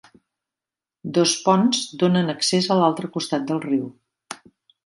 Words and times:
Dos 1.17 1.33
ponts 1.43 1.83
donen 2.05 2.35
accés 2.35 2.71
a 2.71 2.79
l"altre 2.79 3.13
costat 3.19 3.49
del 3.53 3.63
riu. 3.71 3.89